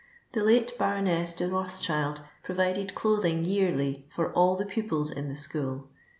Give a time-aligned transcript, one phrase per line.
[0.31, 5.35] The hite Ba roness dc Rothschild provided clothing, yearly, for all the pupils in the
[5.35, 5.89] school.